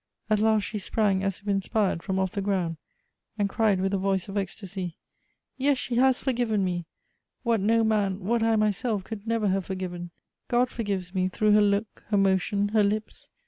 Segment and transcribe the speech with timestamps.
[0.31, 2.77] At last she sprang, as if inspired, from ofi" the ground,
[3.37, 4.97] and cried with a voice of ecstasy:
[5.57, 6.85] "Yes, she has forgiven me;
[7.43, 10.05] what no man, what I myself could never have for given.
[10.05, 10.09] ■
[10.47, 13.29] God forgives me through her look, her motion, her lips.